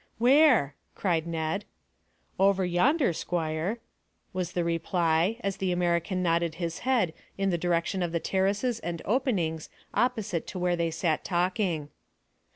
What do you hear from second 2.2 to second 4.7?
"Over yonder, squire," was the